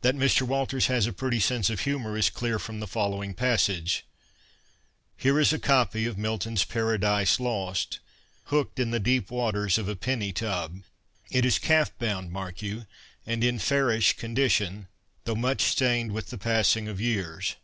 That 0.00 0.16
Mr. 0.16 0.42
Walters 0.42 0.86
has 0.86 1.06
a 1.06 1.12
pretty 1.12 1.38
sense 1.38 1.70
of 1.70 1.82
humour 1.82 2.18
is 2.18 2.28
clear 2.28 2.58
from 2.58 2.80
the 2.80 2.88
following 2.88 3.34
passage:' 3.34 4.04
Here 5.16 5.38
is 5.38 5.52
a 5.52 5.60
copy 5.60 6.06
of 6.06 6.18
Milton's 6.18 6.64
Paradise 6.64 7.38
Lost," 7.38 8.00
hooked" 8.46 8.80
in 8.80 8.90
the 8.90 8.98
deep 8.98 9.30
waters 9.30 9.78
of 9.78 9.88
a" 9.88 9.94
penny 9.94 10.32
tub." 10.32 10.72
INTRODUCTION 10.72 11.32
II 11.32 11.38
It 11.38 11.44
is 11.44 11.58
calf 11.60 11.96
bound, 12.00 12.32
mark 12.32 12.60
you, 12.62 12.86
and 13.24 13.44
in 13.44 13.60
fairish 13.60 14.16
condition, 14.16 14.88
though 15.22 15.36
much 15.36 15.60
stained 15.60 16.10
with 16.10 16.30
the 16.30 16.38
passing 16.38 16.88
of 16.88 17.00
years. 17.00 17.54